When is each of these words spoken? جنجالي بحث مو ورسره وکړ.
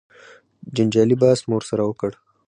جنجالي 0.75 1.15
بحث 1.21 1.39
مو 1.49 1.53
ورسره 1.57 1.81
وکړ. 1.85 2.11